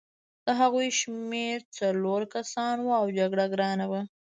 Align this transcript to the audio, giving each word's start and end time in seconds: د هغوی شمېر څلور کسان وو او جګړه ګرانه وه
د 0.45 0.47
هغوی 0.59 0.87
شمېر 0.99 1.57
څلور 1.77 2.21
کسان 2.35 2.75
وو 2.81 2.93
او 2.99 3.05
جګړه 3.17 3.45
ګرانه 3.53 3.85
وه 3.91 4.01